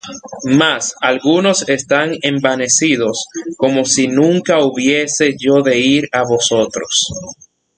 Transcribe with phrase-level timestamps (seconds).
[0.59, 3.23] Mas algunos están envanecidos,
[3.55, 6.93] como si nunca hubiese yo de ir á vosotros.